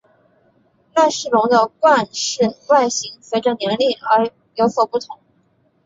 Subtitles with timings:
[0.95, 5.19] 赖氏龙的冠饰外形随者年龄而有所不同。